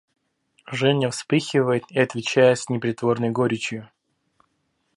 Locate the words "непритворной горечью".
2.69-3.87